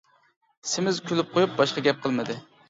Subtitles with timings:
[0.69, 2.41] سېمىز كۈلۈپ قويۇپ باشقا گەپ قىلمىدى.